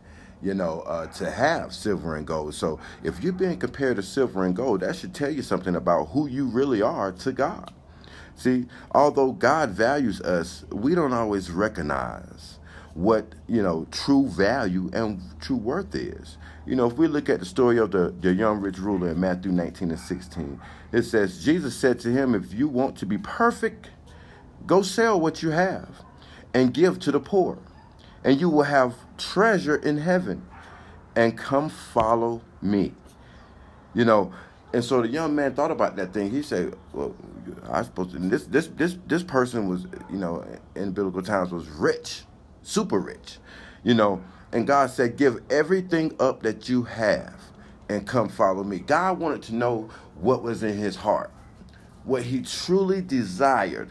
you 0.43 0.55
know 0.55 0.81
uh, 0.83 1.07
to 1.07 1.31
have 1.31 1.75
silver 1.75 2.17
and 2.17 2.27
gold. 2.27 2.55
So 2.55 2.79
if 3.03 3.23
you're 3.23 3.33
being 3.33 3.59
compared 3.59 3.97
to 3.97 4.03
silver 4.03 4.45
and 4.45 4.55
gold 4.55 4.81
that 4.81 4.97
should 4.97 5.15
tell 5.15 5.31
you 5.31 5.43
something 5.43 5.75
about 5.75 6.07
who 6.07 6.27
you 6.29 6.47
really 6.47 6.83
are 6.83 7.13
to 7.13 7.33
god. 7.33 7.73
See 8.35 8.67
although 8.93 9.33
god 9.33 9.71
values 9.71 10.21
us 10.21 10.65
we 10.71 10.95
don't 10.95 11.13
always 11.13 11.51
recognize 11.51 12.59
what 12.95 13.27
you 13.47 13.63
know 13.63 13.87
true 13.91 14.29
value 14.29 14.91
and 14.93 15.21
true 15.41 15.57
worth 15.57 15.95
is. 15.95 16.39
You 16.67 16.77
know 16.77 16.87
if 16.87 16.95
we 16.95 17.07
look 17.09 17.29
at 17.29 17.41
the 17.41 17.47
story 17.47 17.79
of 17.79 17.91
the, 17.91 18.15
the 18.21 18.33
young 18.33 18.61
rich 18.61 18.79
ruler 18.79 19.11
in 19.11 19.21
matthew 19.21 19.53
19 19.53 19.91
and 19.91 20.01
16 20.01 20.61
it 20.93 21.03
says 21.03 21.45
jesus 21.45 21.77
said 21.77 22.01
to 22.01 22.11
him 22.11 22.35
if 22.35 22.53
you 22.53 22.67
want 22.67 22.97
to 22.97 23.07
be 23.07 23.19
perfect 23.19 23.91
Go 24.67 24.83
sell 24.83 25.21
what 25.21 25.43
you 25.43 25.51
have 25.51 25.89
and 26.53 26.75
give 26.75 26.99
to 27.01 27.13
the 27.13 27.21
poor, 27.21 27.59
and 28.25 28.41
you 28.41 28.49
will 28.49 28.65
have 28.65 28.95
treasure 29.19 29.77
in 29.77 29.99
heaven. 29.99 30.43
And 31.15 31.37
come 31.37 31.71
follow 31.71 32.43
me. 32.61 32.93
You 33.95 34.05
know, 34.05 34.33
and 34.75 34.85
so 34.85 35.01
the 35.01 35.09
young 35.09 35.35
man 35.35 35.55
thought 35.55 35.71
about 35.71 35.97
that 35.97 36.13
thing. 36.13 36.31
He 36.31 36.43
said, 36.43 36.75
"Well, 36.93 37.15
I 37.71 37.83
supposed 37.83 38.11
to." 38.11 38.19
this 38.19 38.45
this 38.45 38.69
this 38.77 38.99
this 39.07 39.23
person 39.23 39.69
was, 39.69 39.87
you 40.11 40.19
know, 40.19 40.45
in 40.75 40.93
biblical 40.93 41.23
times 41.23 41.53
was 41.53 41.69
rich, 41.69 42.25
super 42.63 42.99
rich, 42.99 43.39
you 43.83 43.95
know. 43.95 44.21
And 44.53 44.67
God 44.67 44.91
said, 44.91 45.17
"Give 45.17 45.41
everything 45.49 46.15
up 46.21 46.43
that 46.43 46.69
you 46.69 46.83
have, 46.83 47.41
and 47.89 48.07
come 48.07 48.29
follow 48.29 48.65
me." 48.65 48.81
God 48.81 49.19
wanted 49.19 49.43
to 49.45 49.55
know 49.55 49.89
what 50.21 50.43
was 50.43 50.63
in 50.63 50.77
his 50.77 50.97
heart, 50.97 51.31
what 52.05 52.25
he 52.25 52.43
truly 52.43 53.01
desired 53.01 53.91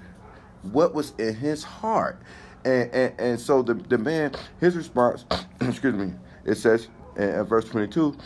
what 0.72 0.94
was 0.94 1.14
in 1.18 1.36
his 1.36 1.64
heart. 1.64 2.20
And, 2.64 2.92
and, 2.94 3.14
and 3.20 3.40
so 3.40 3.62
the, 3.62 3.76
the 3.76 3.98
man, 3.98 4.34
his 4.60 4.76
response, 4.76 5.26
excuse 5.62 5.94
me, 5.94 6.14
it 6.46 6.56
says 6.56 6.88
in 7.16 7.44
verse 7.44 7.66
22 7.66 8.18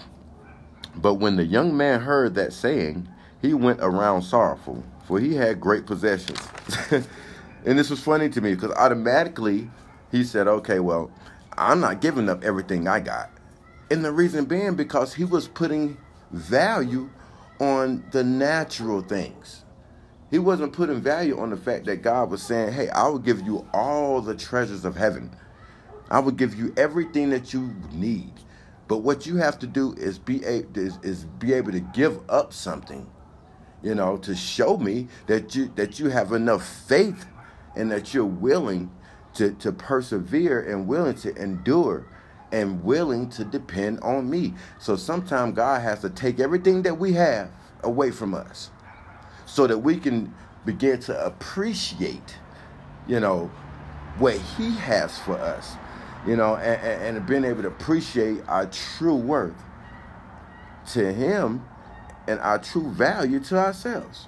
But 0.95 1.15
when 1.15 1.35
the 1.35 1.45
young 1.45 1.75
man 1.75 2.01
heard 2.01 2.35
that 2.35 2.53
saying, 2.53 3.07
he 3.41 3.53
went 3.53 3.79
around 3.81 4.23
sorrowful, 4.23 4.83
for 5.05 5.19
he 5.19 5.35
had 5.35 5.59
great 5.59 5.85
possessions. 5.85 6.39
and 6.91 7.79
this 7.79 7.89
was 7.89 8.01
funny 8.01 8.29
to 8.29 8.41
me 8.41 8.53
because 8.53 8.71
automatically 8.71 9.69
he 10.11 10.23
said, 10.23 10.47
Okay, 10.47 10.79
well, 10.79 11.11
I'm 11.57 11.79
not 11.79 12.01
giving 12.01 12.29
up 12.29 12.43
everything 12.43 12.87
I 12.87 12.99
got. 12.99 13.29
And 13.91 14.03
the 14.05 14.11
reason 14.11 14.45
being 14.45 14.75
because 14.75 15.13
he 15.13 15.23
was 15.23 15.47
putting 15.47 15.97
value 16.31 17.09
on 17.59 18.03
the 18.11 18.23
natural 18.23 19.01
things. 19.01 19.63
He 20.31 20.39
wasn't 20.39 20.73
putting 20.73 21.01
value 21.01 21.39
on 21.39 21.49
the 21.49 21.57
fact 21.57 21.85
that 21.85 21.97
God 22.03 22.29
was 22.29 22.43
saying, 22.43 22.73
Hey, 22.73 22.89
I 22.89 23.07
will 23.07 23.19
give 23.19 23.41
you 23.41 23.67
all 23.73 24.21
the 24.21 24.35
treasures 24.35 24.85
of 24.85 24.95
heaven. 24.95 25.35
I 26.09 26.19
will 26.19 26.31
give 26.31 26.55
you 26.55 26.73
everything 26.77 27.29
that 27.31 27.53
you 27.53 27.75
need. 27.91 28.33
But 28.87 28.99
what 28.99 29.25
you 29.25 29.37
have 29.37 29.59
to 29.59 29.67
do 29.67 29.93
is 29.93 30.19
be 30.19 30.43
a, 30.43 30.65
is, 30.75 30.97
is 31.03 31.25
be 31.25 31.53
able 31.53 31.71
to 31.71 31.79
give 31.79 32.19
up 32.29 32.53
something, 32.53 33.09
you 33.83 33.95
know, 33.95 34.17
to 34.17 34.35
show 34.35 34.77
me 34.77 35.07
that 35.27 35.55
you 35.55 35.71
that 35.75 35.99
you 35.99 36.09
have 36.09 36.31
enough 36.31 36.67
faith 36.67 37.25
and 37.75 37.91
that 37.91 38.13
you're 38.13 38.25
willing 38.25 38.91
to, 39.35 39.51
to 39.53 39.71
persevere 39.71 40.61
and 40.61 40.87
willing 40.87 41.15
to 41.15 41.35
endure 41.35 42.07
and 42.51 42.83
willing 42.83 43.29
to 43.29 43.45
depend 43.45 43.99
on 44.01 44.29
me. 44.29 44.55
So 44.79 44.95
sometimes 44.95 45.55
God 45.55 45.81
has 45.81 46.01
to 46.01 46.09
take 46.09 46.39
everything 46.39 46.81
that 46.83 46.97
we 46.97 47.13
have 47.13 47.51
away 47.83 48.11
from 48.11 48.33
us 48.33 48.71
so 49.49 49.67
that 49.67 49.79
we 49.79 49.97
can 49.97 50.33
begin 50.65 50.99
to 50.99 51.25
appreciate, 51.25 52.35
you 53.07 53.19
know, 53.19 53.51
what 54.17 54.35
He 54.35 54.71
has 54.77 55.17
for 55.19 55.33
us 55.33 55.75
you 56.25 56.35
know, 56.35 56.55
and, 56.57 57.17
and 57.17 57.25
being 57.25 57.45
able 57.45 57.61
to 57.61 57.67
appreciate 57.67 58.41
our 58.47 58.65
true 58.67 59.15
worth 59.15 59.55
to 60.91 61.13
Him 61.13 61.63
and 62.27 62.39
our 62.39 62.59
true 62.59 62.91
value 62.91 63.39
to 63.41 63.57
ourselves. 63.57 64.27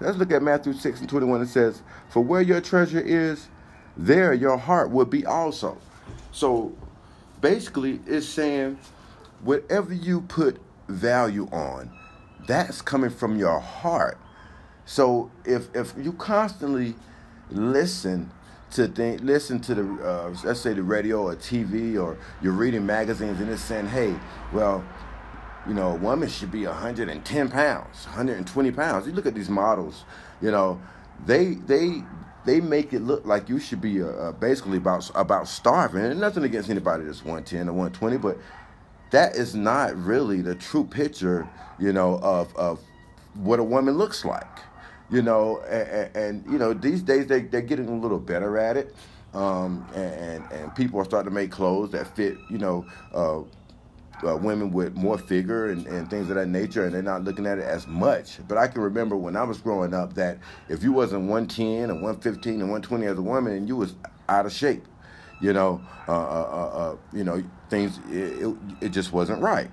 Let's 0.00 0.18
look 0.18 0.32
at 0.32 0.42
Matthew 0.42 0.72
6 0.72 1.00
and 1.00 1.08
21. 1.08 1.42
It 1.42 1.48
says, 1.48 1.82
For 2.08 2.22
where 2.22 2.42
your 2.42 2.60
treasure 2.60 3.00
is, 3.00 3.48
there 3.96 4.32
your 4.32 4.56
heart 4.56 4.90
will 4.90 5.04
be 5.04 5.24
also. 5.24 5.78
So 6.32 6.72
basically, 7.40 8.00
it's 8.06 8.26
saying, 8.26 8.78
whatever 9.42 9.94
you 9.94 10.22
put 10.22 10.60
value 10.88 11.48
on, 11.52 11.90
that's 12.46 12.82
coming 12.82 13.10
from 13.10 13.38
your 13.38 13.60
heart. 13.60 14.18
So 14.84 15.30
if 15.44 15.74
if 15.74 15.94
you 15.96 16.12
constantly 16.12 16.94
listen 17.50 18.30
to 18.72 18.88
think, 18.88 19.20
listen 19.20 19.60
to 19.60 19.74
the, 19.74 19.82
uh, 19.82 20.34
let's 20.44 20.60
say 20.60 20.72
the 20.72 20.82
radio 20.82 21.28
or 21.28 21.36
TV 21.36 22.02
or 22.02 22.16
you're 22.40 22.52
reading 22.52 22.86
magazines 22.86 23.40
and 23.40 23.50
it's 23.50 23.62
saying, 23.62 23.86
hey, 23.86 24.14
well, 24.52 24.82
you 25.68 25.74
know, 25.74 25.90
a 25.92 25.96
woman 25.96 26.28
should 26.28 26.50
be 26.50 26.66
110 26.66 27.50
pounds, 27.50 28.04
120 28.06 28.70
pounds. 28.72 29.06
You 29.06 29.12
look 29.12 29.26
at 29.26 29.34
these 29.34 29.50
models, 29.50 30.04
you 30.40 30.50
know, 30.50 30.80
they 31.24 31.54
they 31.54 32.02
they 32.44 32.60
make 32.60 32.92
it 32.92 33.02
look 33.02 33.24
like 33.24 33.48
you 33.48 33.60
should 33.60 33.80
be 33.80 34.02
uh, 34.02 34.06
uh 34.06 34.32
basically 34.32 34.78
about 34.78 35.08
about 35.14 35.46
starving. 35.46 36.04
And 36.04 36.18
nothing 36.18 36.42
against 36.42 36.68
anybody 36.68 37.04
that's 37.04 37.24
110 37.24 37.68
or 37.68 37.72
120, 37.72 38.16
but 38.16 38.38
that 39.12 39.36
is 39.36 39.54
not 39.54 39.96
really 39.96 40.42
the 40.42 40.54
true 40.54 40.84
picture, 40.84 41.48
you 41.78 41.92
know, 41.92 42.18
of 42.18 42.54
of 42.56 42.80
what 43.34 43.60
a 43.60 43.64
woman 43.64 43.96
looks 43.96 44.24
like 44.24 44.58
you 45.12 45.20
know, 45.20 45.60
and, 45.68 46.16
and, 46.16 46.46
you 46.50 46.58
know 46.58 46.72
these 46.72 47.02
days 47.02 47.26
they 47.26 47.42
they're 47.42 47.60
getting 47.60 47.86
a 47.86 47.94
little 47.94 48.18
better 48.18 48.56
at 48.56 48.78
it, 48.78 48.94
um, 49.34 49.86
and 49.94 50.42
and 50.50 50.74
people 50.74 50.98
are 50.98 51.04
starting 51.04 51.30
to 51.30 51.34
make 51.34 51.50
clothes 51.50 51.92
that 51.92 52.16
fit, 52.16 52.38
you 52.50 52.58
know. 52.58 52.84
Uh, 53.14 53.42
uh, 54.24 54.36
women 54.36 54.70
with 54.70 54.94
more 54.94 55.18
figure 55.18 55.70
and, 55.70 55.84
and 55.88 56.08
things 56.08 56.30
of 56.30 56.36
that 56.36 56.46
nature, 56.46 56.84
and 56.84 56.94
they're 56.94 57.02
not 57.02 57.24
looking 57.24 57.44
at 57.44 57.58
it 57.58 57.64
as 57.64 57.88
much. 57.88 58.38
But 58.46 58.56
I 58.56 58.68
can 58.68 58.80
remember 58.80 59.16
when 59.16 59.34
I 59.34 59.42
was 59.42 59.58
growing 59.58 59.92
up 59.92 60.14
that 60.14 60.38
if 60.68 60.84
you 60.84 60.92
wasn't 60.92 61.22
110 61.22 61.90
and 61.90 62.00
115 62.00 62.60
and 62.60 62.70
120 62.70 63.06
as 63.06 63.18
a 63.18 63.22
woman, 63.22 63.52
and 63.54 63.66
you 63.66 63.74
was 63.74 63.96
out 64.28 64.46
of 64.46 64.52
shape, 64.52 64.84
you 65.40 65.52
know, 65.52 65.80
uh, 66.06 66.12
uh, 66.12 66.14
uh, 66.14 66.78
uh 66.78 66.96
you 67.12 67.24
know, 67.24 67.42
things 67.72 67.98
it, 68.10 68.46
it, 68.46 68.56
it, 68.82 68.88
just 68.90 69.12
wasn't 69.12 69.42
right, 69.42 69.70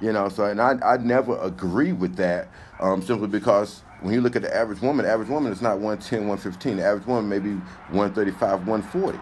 you 0.00 0.12
know. 0.12 0.28
So, 0.28 0.46
and 0.46 0.60
I 0.60 0.78
I 0.82 0.96
never 0.96 1.38
agree 1.40 1.92
with 1.92 2.16
that 2.16 2.48
um, 2.80 3.02
simply 3.02 3.28
because 3.28 3.82
when 4.00 4.14
you 4.14 4.20
look 4.20 4.34
at 4.34 4.42
the 4.42 4.54
average 4.54 4.80
woman, 4.80 5.04
the 5.04 5.12
average 5.12 5.28
woman 5.28 5.52
is 5.52 5.62
not 5.62 5.74
110, 5.74 6.26
115. 6.26 6.78
The 6.78 6.84
average 6.84 7.06
woman 7.06 7.28
may 7.28 7.38
be 7.38 7.54
135, 7.92 8.66
140. 8.66 9.18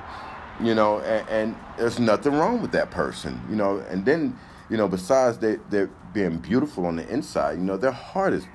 You 0.64 0.74
know, 0.74 1.00
and, 1.00 1.28
and 1.28 1.56
there's 1.76 1.98
nothing 1.98 2.34
wrong 2.34 2.62
with 2.62 2.72
that 2.72 2.90
person. 2.90 3.40
You 3.50 3.56
know, 3.56 3.78
and 3.90 4.04
then 4.04 4.38
you 4.70 4.78
know, 4.78 4.88
besides 4.88 5.38
they 5.38 5.56
they're 5.68 5.90
being 6.14 6.38
beautiful 6.38 6.86
on 6.86 6.96
the 6.96 7.08
inside, 7.08 7.58
you 7.58 7.64
know, 7.64 7.76
their 7.76 7.92
heart 7.92 8.32
is 8.32 8.46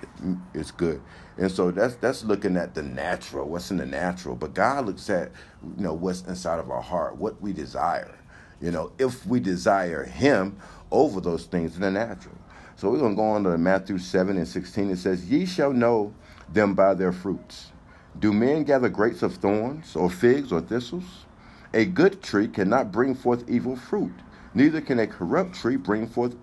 is 0.55 0.71
good. 0.71 1.01
And 1.37 1.51
so 1.51 1.69
that's 1.69 1.95
that's 1.95 2.23
looking 2.23 2.57
at 2.57 2.73
the 2.73 2.81
natural, 2.81 3.47
what's 3.47 3.69
in 3.69 3.77
the 3.77 3.85
natural. 3.85 4.35
But 4.35 4.55
God 4.55 4.87
looks 4.87 5.09
at, 5.11 5.31
you 5.77 5.83
know, 5.83 5.93
what's 5.93 6.23
inside 6.23 6.59
of 6.59 6.71
our 6.71 6.81
heart, 6.81 7.17
what 7.17 7.39
we 7.41 7.53
desire. 7.53 8.16
You 8.61 8.71
know, 8.71 8.91
if 8.97 9.25
we 9.25 9.39
desire 9.39 10.03
him 10.03 10.57
over 10.91 11.21
those 11.21 11.45
things 11.45 11.75
in 11.75 11.81
the 11.81 11.91
natural. 11.91 12.35
So 12.75 12.89
we're 12.89 12.99
going 12.99 13.13
to 13.13 13.17
go 13.17 13.29
on 13.29 13.43
to 13.43 13.57
Matthew 13.57 13.97
7 13.97 14.37
and 14.37 14.47
16. 14.47 14.91
It 14.91 14.97
says, 14.97 15.29
Ye 15.29 15.45
shall 15.45 15.73
know 15.73 16.13
them 16.51 16.73
by 16.73 16.93
their 16.93 17.11
fruits. 17.11 17.71
Do 18.19 18.33
men 18.33 18.63
gather 18.63 18.89
grapes 18.89 19.21
of 19.21 19.35
thorns, 19.35 19.95
or 19.95 20.09
figs, 20.09 20.51
or 20.51 20.61
thistles? 20.61 21.25
A 21.73 21.85
good 21.85 22.23
tree 22.23 22.47
cannot 22.47 22.91
bring 22.91 23.13
forth 23.13 23.47
evil 23.49 23.75
fruit, 23.75 24.13
neither 24.53 24.81
can 24.81 24.99
a 24.99 25.07
corrupt 25.07 25.55
tree 25.55 25.75
bring 25.75 26.07
forth 26.07 26.35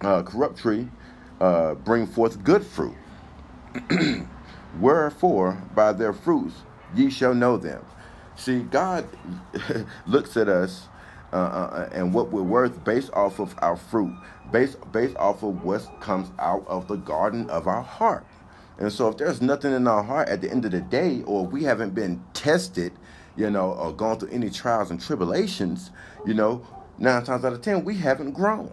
uh, 0.00 0.22
corrupt 0.22 0.58
tree 0.58 0.88
uh, 1.40 1.74
bring 1.74 2.06
forth 2.06 2.42
good 2.42 2.64
fruit. 2.64 2.96
Wherefore, 4.80 5.62
by 5.74 5.92
their 5.92 6.12
fruits 6.12 6.54
ye 6.94 7.10
shall 7.10 7.34
know 7.34 7.56
them. 7.56 7.84
See, 8.36 8.60
God 8.60 9.06
looks 10.06 10.36
at 10.36 10.48
us 10.48 10.88
uh, 11.32 11.36
uh, 11.36 11.88
and 11.92 12.14
what 12.14 12.30
we're 12.30 12.42
worth 12.42 12.84
based 12.84 13.12
off 13.12 13.38
of 13.40 13.54
our 13.58 13.76
fruit 13.76 14.14
based 14.52 14.76
based 14.92 15.16
off 15.16 15.42
of 15.42 15.64
what 15.64 15.88
comes 16.00 16.30
out 16.38 16.64
of 16.66 16.88
the 16.88 16.96
garden 16.96 17.48
of 17.50 17.66
our 17.66 17.82
heart. 17.82 18.26
And 18.78 18.92
so 18.92 19.08
if 19.08 19.16
there's 19.18 19.40
nothing 19.40 19.72
in 19.72 19.86
our 19.86 20.02
heart 20.02 20.28
at 20.28 20.40
the 20.40 20.50
end 20.50 20.64
of 20.64 20.72
the 20.72 20.80
day, 20.80 21.22
or 21.26 21.46
we 21.46 21.64
haven't 21.64 21.94
been 21.94 22.22
tested, 22.34 22.92
you 23.36 23.50
know, 23.50 23.72
or 23.72 23.92
gone 23.92 24.18
through 24.18 24.30
any 24.30 24.50
trials 24.50 24.90
and 24.90 25.00
tribulations, 25.00 25.90
you 26.26 26.34
know, 26.34 26.66
nine 26.98 27.24
times 27.24 27.44
out 27.44 27.52
of 27.52 27.62
ten, 27.62 27.84
we 27.84 27.96
haven't 27.96 28.32
grown. 28.32 28.72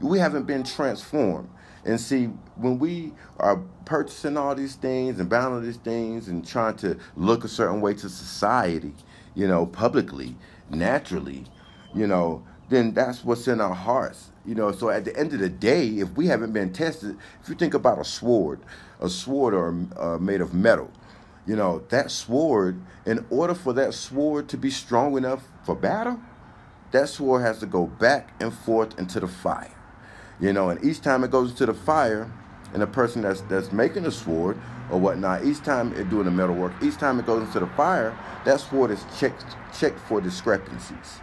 We 0.00 0.18
haven't 0.18 0.44
been 0.44 0.64
transformed. 0.64 1.48
And 1.86 2.00
see, 2.00 2.24
when 2.56 2.80
we 2.80 3.12
are 3.38 3.58
purchasing 3.84 4.36
all 4.36 4.56
these 4.56 4.74
things 4.74 5.20
and 5.20 5.30
buying 5.30 5.52
all 5.52 5.60
these 5.60 5.76
things 5.76 6.26
and 6.26 6.44
trying 6.46 6.74
to 6.78 6.98
look 7.16 7.44
a 7.44 7.48
certain 7.48 7.80
way 7.80 7.94
to 7.94 8.08
society, 8.08 8.92
you 9.36 9.46
know, 9.46 9.66
publicly, 9.66 10.34
naturally, 10.68 11.44
you 11.94 12.08
know, 12.08 12.44
then 12.68 12.92
that's 12.92 13.24
what's 13.24 13.46
in 13.46 13.60
our 13.60 13.74
hearts. 13.74 14.30
You 14.44 14.56
know, 14.56 14.72
so 14.72 14.90
at 14.90 15.04
the 15.04 15.16
end 15.16 15.32
of 15.32 15.38
the 15.38 15.48
day, 15.48 15.86
if 15.86 16.10
we 16.16 16.26
haven't 16.26 16.52
been 16.52 16.72
tested, 16.72 17.16
if 17.40 17.48
you 17.48 17.54
think 17.54 17.74
about 17.74 18.00
a 18.00 18.04
sword, 18.04 18.60
a 19.00 19.08
sword 19.08 19.54
or 19.54 19.68
uh, 19.96 20.18
made 20.18 20.40
of 20.40 20.52
metal, 20.52 20.90
you 21.46 21.54
know, 21.54 21.84
that 21.90 22.10
sword, 22.10 22.80
in 23.06 23.24
order 23.30 23.54
for 23.54 23.72
that 23.74 23.94
sword 23.94 24.48
to 24.48 24.56
be 24.56 24.70
strong 24.70 25.16
enough 25.16 25.44
for 25.64 25.76
battle, 25.76 26.18
that 26.90 27.08
sword 27.08 27.42
has 27.42 27.60
to 27.60 27.66
go 27.66 27.86
back 27.86 28.34
and 28.40 28.52
forth 28.52 28.98
into 28.98 29.20
the 29.20 29.28
fire. 29.28 29.70
You 30.40 30.52
know, 30.52 30.70
and 30.70 30.84
each 30.84 31.00
time 31.00 31.24
it 31.24 31.30
goes 31.30 31.50
into 31.50 31.66
the 31.66 31.74
fire, 31.74 32.30
and 32.72 32.82
the 32.82 32.86
person 32.86 33.22
that's 33.22 33.40
that's 33.42 33.72
making 33.72 34.02
the 34.02 34.12
sword 34.12 34.58
or 34.90 35.00
whatnot, 35.00 35.44
each 35.44 35.62
time 35.62 35.92
it 35.94 36.10
doing 36.10 36.26
the 36.26 36.30
metal 36.30 36.54
work, 36.54 36.72
each 36.82 36.96
time 36.96 37.18
it 37.18 37.26
goes 37.26 37.42
into 37.42 37.60
the 37.60 37.66
fire, 37.68 38.16
that 38.44 38.60
sword 38.60 38.90
is 38.90 39.04
checked 39.18 39.44
checked 39.78 39.98
for 40.00 40.20
discrepancies. 40.20 41.20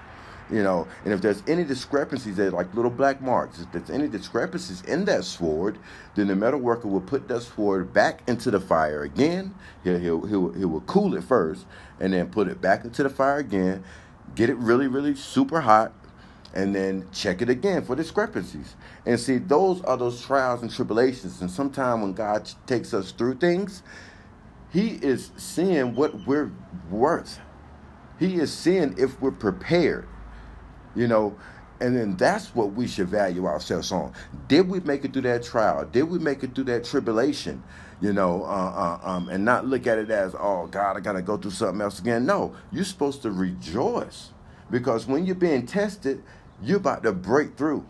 You 0.51 0.61
know 0.61 0.87
and 1.05 1.13
if 1.13 1.21
there's 1.21 1.41
any 1.47 1.63
discrepancies 1.63 2.35
there 2.35 2.51
like 2.51 2.73
little 2.75 2.91
black 2.91 3.21
marks. 3.21 3.59
If 3.59 3.71
there's 3.71 3.89
any 3.89 4.07
discrepancies 4.07 4.81
in 4.83 5.05
that 5.05 5.23
sword 5.23 5.79
then 6.15 6.27
the 6.27 6.35
metal 6.35 6.59
worker 6.59 6.87
will 6.87 7.01
put 7.01 7.27
that 7.29 7.41
sword 7.41 7.93
back 7.93 8.21
into 8.27 8.51
the 8.51 8.59
fire 8.59 9.03
again. 9.03 9.55
He'll, 9.83 9.99
he'll, 9.99 10.25
he'll, 10.25 10.51
he 10.51 10.65
will 10.65 10.81
cool 10.81 11.15
it 11.15 11.23
first 11.23 11.65
and 11.99 12.13
then 12.13 12.29
put 12.29 12.49
it 12.49 12.61
back 12.61 12.83
into 12.83 13.03
the 13.03 13.09
fire 13.09 13.37
again 13.37 13.83
get 14.35 14.49
it 14.49 14.57
really 14.57 14.87
really 14.87 15.15
super 15.15 15.61
hot 15.61 15.93
and 16.53 16.75
then 16.75 17.07
check 17.13 17.41
it 17.41 17.49
again 17.49 17.83
for 17.83 17.95
discrepancies 17.95 18.75
and 19.05 19.19
see 19.19 19.37
those 19.39 19.81
are 19.83 19.97
those 19.97 20.21
trials 20.25 20.61
and 20.61 20.71
tribulations 20.71 21.41
and 21.41 21.51
sometimes 21.51 22.01
when 22.01 22.13
god 22.13 22.49
takes 22.67 22.93
us 22.93 23.11
through 23.11 23.35
things 23.35 23.83
he 24.71 24.89
is 25.03 25.31
seeing 25.37 25.95
what 25.95 26.13
we're 26.27 26.51
worth 26.91 27.39
he 28.19 28.35
is 28.35 28.53
seeing 28.53 28.95
if 28.97 29.19
we're 29.21 29.31
prepared 29.31 30.07
you 30.95 31.07
know, 31.07 31.35
and 31.81 31.97
then 31.97 32.15
that's 32.17 32.55
what 32.55 32.73
we 32.73 32.87
should 32.87 33.09
value 33.09 33.45
ourselves 33.45 33.91
on. 33.91 34.13
Did 34.47 34.69
we 34.69 34.79
make 34.81 35.05
it 35.05 35.13
through 35.13 35.23
that 35.23 35.43
trial? 35.43 35.85
Did 35.85 36.03
we 36.03 36.19
make 36.19 36.43
it 36.43 36.55
through 36.55 36.65
that 36.65 36.85
tribulation? 36.85 37.63
You 38.01 38.13
know, 38.13 38.43
uh, 38.43 38.99
uh, 39.03 39.09
um, 39.09 39.29
and 39.29 39.45
not 39.45 39.67
look 39.67 39.87
at 39.87 39.97
it 39.97 40.11
as, 40.11 40.35
oh 40.39 40.67
God, 40.67 40.97
I 40.97 40.99
gotta 41.01 41.21
go 41.21 41.37
through 41.37 41.51
something 41.51 41.81
else 41.81 41.99
again. 41.99 42.25
No, 42.25 42.55
you're 42.71 42.85
supposed 42.85 43.21
to 43.23 43.31
rejoice 43.31 44.31
because 44.71 45.07
when 45.07 45.25
you're 45.25 45.35
being 45.35 45.65
tested, 45.65 46.23
you're 46.63 46.77
about 46.77 47.03
to 47.03 47.13
break 47.13 47.57
through. 47.57 47.85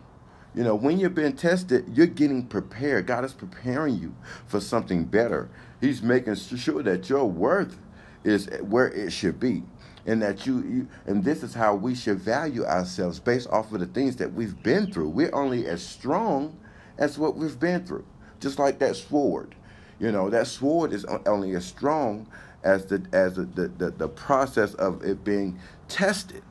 You 0.55 0.63
know, 0.63 0.75
when 0.75 0.99
you're 0.99 1.09
being 1.11 1.35
tested, 1.35 1.85
you're 1.95 2.07
getting 2.07 2.47
prepared. 2.47 3.07
God 3.07 3.25
is 3.25 3.33
preparing 3.33 3.97
you 3.99 4.15
for 4.47 4.61
something 4.61 5.05
better. 5.05 5.49
He's 5.81 6.01
making 6.03 6.35
sure 6.35 6.83
that 6.83 7.09
your 7.09 7.25
worth 7.25 7.77
is 8.23 8.49
where 8.61 8.89
it 8.89 9.11
should 9.13 9.39
be. 9.39 9.63
and 10.05 10.21
that 10.21 10.45
you, 10.45 10.59
you 10.63 10.87
and 11.07 11.23
this 11.23 11.43
is 11.43 11.53
how 11.55 11.75
we 11.75 11.95
should 11.95 12.19
value 12.19 12.65
ourselves 12.65 13.19
based 13.19 13.49
off 13.49 13.71
of 13.73 13.79
the 13.81 13.87
things 13.87 14.17
that 14.17 14.33
we've 14.33 14.61
been 14.63 14.91
through. 14.91 15.09
We're 15.09 15.33
only 15.35 15.67
as 15.67 15.85
strong 15.85 16.57
as 16.97 17.17
what 17.19 17.35
we've 17.37 17.59
been 17.59 17.85
through. 17.85 18.05
Just 18.41 18.59
like 18.59 18.79
that 18.79 18.97
sword. 18.97 19.55
You 19.99 20.11
know, 20.11 20.29
that 20.29 20.47
sword 20.47 20.93
is 20.93 21.05
only 21.27 21.55
as 21.55 21.65
strong 21.65 22.27
as 22.63 22.87
the 22.87 23.05
as 23.13 23.35
the, 23.35 23.43
the, 23.45 23.67
the, 23.69 23.91
the 23.91 24.09
process 24.09 24.73
of 24.75 25.03
it 25.03 25.23
being 25.23 25.59
tested. 25.87 26.43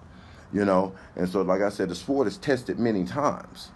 You 0.53 0.65
know, 0.65 0.95
and 1.17 1.29
so 1.29 1.43
like 1.43 1.63
I 1.63 1.71
said, 1.71 1.89
the 1.89 1.95
sword 1.95 2.29
is 2.29 2.39
tested 2.39 2.79
many 2.79 3.05
times 3.05 3.71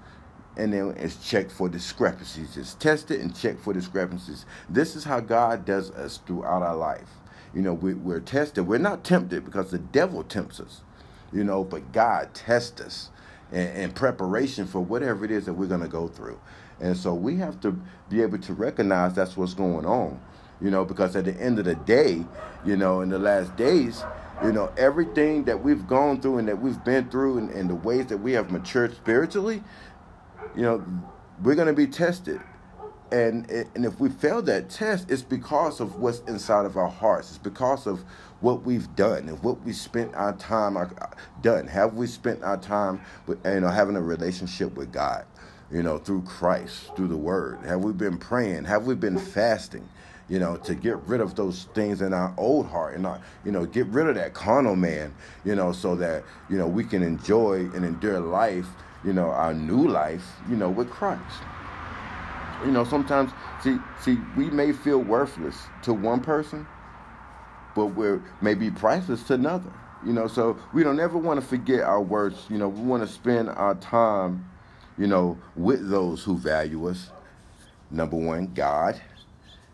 and 0.56 0.72
then 0.72 0.94
it's 0.98 1.16
checked 1.28 1.52
for 1.52 1.68
discrepancies. 1.68 2.56
It's 2.56 2.74
tested 2.74 3.20
and 3.20 3.36
checked 3.36 3.60
for 3.60 3.72
discrepancies. 3.72 4.46
This 4.68 4.96
is 4.96 5.04
how 5.04 5.20
God 5.20 5.64
does 5.64 5.90
us 5.92 6.18
throughout 6.26 6.62
our 6.62 6.76
life. 6.76 7.08
You 7.54 7.62
know, 7.62 7.74
we, 7.74 7.94
we're 7.94 8.20
tested. 8.20 8.66
We're 8.66 8.78
not 8.78 9.04
tempted 9.04 9.44
because 9.44 9.70
the 9.70 9.78
devil 9.78 10.22
tempts 10.24 10.60
us, 10.60 10.82
you 11.32 11.44
know, 11.44 11.64
but 11.64 11.92
God 11.92 12.34
tests 12.34 12.80
us 12.80 13.10
in, 13.52 13.68
in 13.68 13.92
preparation 13.92 14.66
for 14.66 14.80
whatever 14.80 15.24
it 15.24 15.30
is 15.30 15.46
that 15.46 15.54
we're 15.54 15.66
going 15.66 15.82
to 15.82 15.88
go 15.88 16.08
through. 16.08 16.40
And 16.80 16.96
so 16.96 17.14
we 17.14 17.36
have 17.36 17.60
to 17.60 17.78
be 18.08 18.22
able 18.22 18.38
to 18.38 18.52
recognize 18.54 19.14
that's 19.14 19.36
what's 19.36 19.54
going 19.54 19.86
on, 19.86 20.20
you 20.60 20.70
know, 20.70 20.84
because 20.84 21.16
at 21.16 21.24
the 21.26 21.34
end 21.34 21.58
of 21.58 21.66
the 21.66 21.74
day, 21.74 22.24
you 22.64 22.76
know, 22.76 23.00
in 23.02 23.08
the 23.10 23.18
last 23.18 23.56
days, 23.56 24.04
you 24.42 24.52
know, 24.52 24.72
everything 24.76 25.44
that 25.44 25.62
we've 25.62 25.86
gone 25.86 26.20
through 26.20 26.38
and 26.38 26.48
that 26.48 26.60
we've 26.60 26.82
been 26.84 27.08
through 27.08 27.38
and, 27.38 27.50
and 27.50 27.70
the 27.70 27.74
ways 27.74 28.06
that 28.06 28.18
we 28.18 28.32
have 28.32 28.50
matured 28.50 28.94
spiritually, 28.94 29.62
you 30.54 30.62
know, 30.62 30.84
we're 31.42 31.54
going 31.54 31.68
to 31.68 31.74
be 31.74 31.86
tested. 31.86 32.40
And, 33.12 33.48
and 33.50 33.84
if 33.84 34.00
we 34.00 34.08
fail 34.08 34.42
that 34.42 34.68
test, 34.68 35.10
it's 35.10 35.22
because 35.22 35.80
of 35.80 35.96
what's 35.96 36.20
inside 36.20 36.66
of 36.66 36.76
our 36.76 36.88
hearts. 36.88 37.30
It's 37.30 37.38
because 37.38 37.86
of 37.86 38.04
what 38.40 38.64
we've 38.64 38.94
done 38.96 39.28
and 39.28 39.42
what 39.42 39.62
we 39.62 39.72
spent 39.72 40.14
our 40.14 40.34
time 40.36 40.76
our, 40.76 40.90
done. 41.40 41.66
Have 41.68 41.94
we 41.94 42.06
spent 42.06 42.42
our 42.42 42.56
time 42.56 43.00
with, 43.26 43.44
you 43.46 43.60
know, 43.60 43.68
having 43.68 43.96
a 43.96 44.02
relationship 44.02 44.74
with 44.74 44.92
God, 44.92 45.24
you 45.70 45.82
know, 45.82 45.98
through 45.98 46.22
Christ, 46.22 46.94
through 46.96 47.08
the 47.08 47.16
Word? 47.16 47.60
Have 47.64 47.80
we 47.80 47.92
been 47.92 48.18
praying? 48.18 48.64
Have 48.64 48.86
we 48.86 48.94
been 48.96 49.18
fasting? 49.18 49.88
You 50.28 50.38
know, 50.38 50.56
to 50.56 50.74
get 50.74 50.96
rid 51.06 51.20
of 51.20 51.34
those 51.36 51.64
things 51.74 52.02
in 52.02 52.12
our 52.12 52.34
old 52.36 52.66
heart 52.66 52.94
and 52.94 53.02
not, 53.02 53.20
you 53.44 53.52
know, 53.52 53.64
get 53.64 53.86
rid 53.86 54.08
of 54.08 54.16
that 54.16 54.34
carnal 54.34 54.76
man, 54.76 55.14
you 55.44 55.54
know, 55.54 55.72
so 55.72 55.94
that, 55.96 56.24
you 56.50 56.58
know, 56.58 56.66
we 56.66 56.82
can 56.84 57.02
enjoy 57.02 57.60
and 57.74 57.84
endure 57.84 58.20
life 58.20 58.66
you 59.06 59.12
know, 59.12 59.30
our 59.30 59.54
new 59.54 59.86
life, 59.86 60.24
you 60.50 60.56
know, 60.56 60.68
with 60.68 60.90
Christ. 60.90 61.22
You 62.64 62.72
know, 62.72 62.84
sometimes 62.84 63.30
see 63.62 63.78
see 64.00 64.18
we 64.36 64.50
may 64.50 64.72
feel 64.72 64.98
worthless 64.98 65.56
to 65.82 65.92
one 65.92 66.20
person, 66.20 66.66
but 67.74 67.86
we're 67.86 68.22
maybe 68.40 68.70
priceless 68.70 69.22
to 69.24 69.34
another. 69.34 69.72
You 70.04 70.12
know, 70.12 70.26
so 70.26 70.58
we 70.72 70.82
don't 70.82 71.00
ever 71.00 71.18
want 71.18 71.40
to 71.40 71.46
forget 71.46 71.80
our 71.80 72.02
worth. 72.02 72.50
You 72.50 72.58
know, 72.58 72.68
we 72.68 72.80
want 72.80 73.06
to 73.06 73.12
spend 73.12 73.48
our 73.50 73.74
time, 73.76 74.48
you 74.98 75.06
know, 75.06 75.38
with 75.54 75.88
those 75.88 76.24
who 76.24 76.36
value 76.36 76.88
us. 76.88 77.10
Number 77.90 78.16
one, 78.16 78.52
God. 78.54 79.00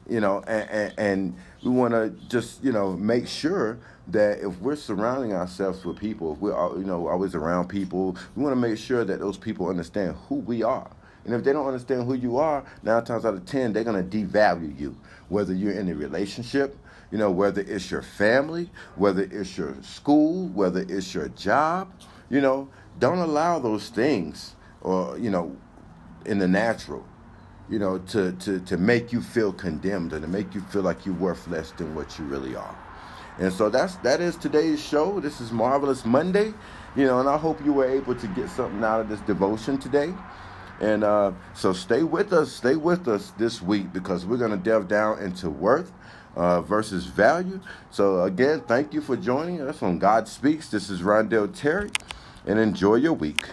You 0.09 0.21
know, 0.21 0.43
and, 0.47 0.95
and, 0.99 1.37
we 1.63 1.71
want 1.71 1.95
to 1.95 2.11
just 2.29 2.65
you 2.65 2.73
know 2.73 2.95
make 2.95 3.29
sure 3.29 3.79
that 4.09 4.41
if 4.41 4.59
we're 4.61 4.75
surrounding 4.75 5.33
ourselves 5.33 5.85
with 5.85 5.97
people, 5.97 6.33
if 6.33 6.39
we're 6.41 6.79
you 6.79 6.85
know 6.85 7.07
always 7.07 7.37
around 7.37 7.69
people, 7.69 8.17
we 8.35 8.43
want 8.43 8.53
to 8.53 8.61
make 8.61 8.79
sure 8.79 9.05
that 9.05 9.21
those 9.21 9.39
people 9.39 9.69
understand 9.69 10.17
who 10.29 10.37
we 10.37 10.65
are. 10.65 10.91
And 11.25 11.35
if 11.35 11.45
they 11.45 11.53
don't 11.53 11.67
understand 11.67 12.07
who 12.07 12.15
you 12.15 12.37
are, 12.39 12.65
nine 12.83 13.05
times 13.05 13.25
out 13.25 13.35
of 13.35 13.47
ten, 13.47 13.73
they're 13.73 13.85
gonna 13.85 14.03
devalue 14.03 14.79
you. 14.79 14.97
Whether 15.29 15.55
you're 15.55 15.73
in 15.73 15.89
a 15.89 15.95
relationship, 15.95 16.77
you 17.13 17.19
know, 17.19 17.31
whether 17.31 17.61
it's 17.61 17.91
your 17.91 18.03
family, 18.03 18.71
whether 18.97 19.23
it's 19.23 19.57
your 19.57 19.77
school, 19.83 20.49
whether 20.49 20.85
it's 20.89 21.15
your 21.15 21.29
job, 21.29 21.93
you 22.29 22.41
know, 22.41 22.69
don't 22.99 23.19
allow 23.19 23.59
those 23.59 23.89
things 23.89 24.57
or 24.81 25.17
you 25.19 25.31
know, 25.31 25.57
in 26.27 26.39
the 26.39 26.49
natural, 26.49 27.07
you 27.69 27.78
know, 27.78 27.99
to 27.99 28.33
to 28.33 28.61
to 28.61 28.76
make 28.76 29.12
you 29.12 29.23
feel 29.23 29.52
condemned 29.52 30.12
or 30.12 30.21
to 30.21 30.28
make 30.28 30.54
you 30.54 30.61
feel 30.62 30.83
like 30.83 31.07
you're 31.07 31.14
worth 31.14 31.49
less 31.49 31.73
than 31.73 31.95
what 31.95 32.19
you 32.19 32.25
really 32.25 32.57
are. 32.57 32.76
And 33.38 33.52
so 33.52 33.71
that's 33.71 33.97
that 33.97 34.21
is 34.21 34.37
today's 34.37 34.83
show. 34.83 35.20
This 35.20 35.40
is 35.40 35.53
Marvelous 35.53 36.05
Monday, 36.05 36.53
you 36.96 37.07
know, 37.07 37.20
and 37.20 37.29
I 37.29 37.37
hope 37.38 37.64
you 37.64 37.72
were 37.72 37.88
able 37.88 38.14
to 38.14 38.27
get 38.29 38.51
something 38.51 38.85
out 38.85 39.01
of 39.01 39.09
this 39.09 39.20
devotion 39.20 39.79
today. 39.79 40.12
And 40.81 41.05
uh, 41.05 41.33
so 41.55 41.72
stay 41.72 42.03
with 42.03 42.33
us, 42.33 42.53
stay 42.53 42.77
with 42.77 43.07
us 43.07 43.31
this 43.38 43.62
week 43.62 43.92
because 43.92 44.27
we're 44.27 44.37
going 44.37 44.51
to 44.51 44.57
delve 44.57 44.88
down 44.88 45.20
into 45.22 45.48
worth 45.48 45.92
uh, 46.35 46.61
versus 46.62 47.07
value. 47.07 47.61
So 47.90 48.22
again, 48.25 48.62
thank 48.66 48.92
you 48.92 49.01
for 49.01 49.16
joining 49.16 49.61
us 49.61 49.83
on 49.83 49.98
God 49.98 50.27
Speaks. 50.29 50.68
This 50.68 50.90
is 50.90 51.01
Rondell 51.01 51.55
Terry, 51.55 51.90
and 52.46 52.59
enjoy 52.59 52.96
your 52.96 53.12
week. 53.12 53.46